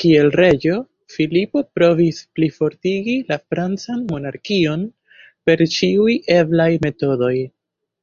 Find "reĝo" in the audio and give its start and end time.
0.40-0.78